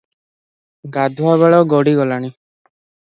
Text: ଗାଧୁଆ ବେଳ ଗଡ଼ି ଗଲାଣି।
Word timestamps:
ଗାଧୁଆ 0.95 1.35
ବେଳ 1.41 1.59
ଗଡ଼ି 1.73 1.93
ଗଲାଣି। 1.99 2.33